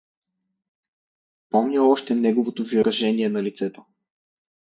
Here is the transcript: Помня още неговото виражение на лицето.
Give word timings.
Помня 1.49 1.83
още 1.83 2.15
неговото 2.15 2.63
виражение 2.63 3.29
на 3.29 3.43
лицето. 3.43 3.85